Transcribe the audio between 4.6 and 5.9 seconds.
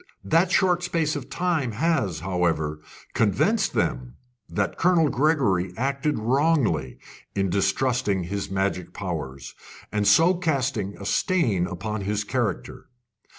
Colonel Gregory